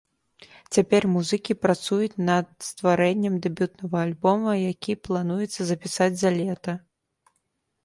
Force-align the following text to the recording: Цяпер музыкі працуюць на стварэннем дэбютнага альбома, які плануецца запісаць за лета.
Цяпер 0.77 1.03
музыкі 1.15 1.55
працуюць 1.65 2.19
на 2.29 2.37
стварэннем 2.69 3.37
дэбютнага 3.45 3.97
альбома, 4.07 4.57
які 4.73 4.99
плануецца 5.11 5.61
запісаць 5.71 6.11
за 6.25 6.35
лета. 6.43 6.79